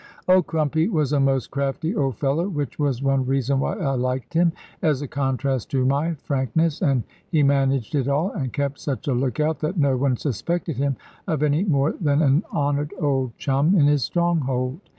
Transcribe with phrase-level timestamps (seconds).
[0.27, 4.33] Old Crumpy was a most crafty old fellow which was one reason why I liked
[4.33, 9.07] him, as a contrast to my frankness and he managed it all, and kept such
[9.07, 10.95] a look out, that no one suspected him
[11.27, 14.79] of any more than an honoured old chum in his stronghold.